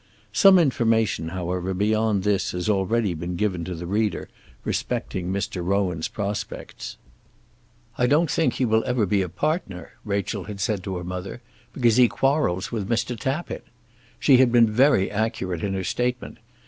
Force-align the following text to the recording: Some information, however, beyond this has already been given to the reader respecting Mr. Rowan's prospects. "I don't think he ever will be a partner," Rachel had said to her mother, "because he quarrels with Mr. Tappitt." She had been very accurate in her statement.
Some 0.33 0.57
information, 0.57 1.27
however, 1.29 1.75
beyond 1.75 2.23
this 2.23 2.53
has 2.53 2.67
already 2.67 3.13
been 3.13 3.35
given 3.35 3.63
to 3.65 3.75
the 3.75 3.85
reader 3.85 4.29
respecting 4.63 5.31
Mr. 5.31 5.63
Rowan's 5.63 6.07
prospects. 6.07 6.97
"I 7.99 8.07
don't 8.07 8.31
think 8.31 8.53
he 8.55 8.63
ever 8.63 8.93
will 9.01 9.05
be 9.05 9.21
a 9.21 9.29
partner," 9.29 9.91
Rachel 10.03 10.45
had 10.45 10.59
said 10.59 10.83
to 10.85 10.97
her 10.97 11.03
mother, 11.03 11.39
"because 11.71 11.97
he 11.97 12.07
quarrels 12.07 12.71
with 12.71 12.89
Mr. 12.89 13.15
Tappitt." 13.15 13.63
She 14.19 14.37
had 14.37 14.51
been 14.51 14.71
very 14.71 15.11
accurate 15.11 15.63
in 15.63 15.75
her 15.75 15.83
statement. 15.83 16.39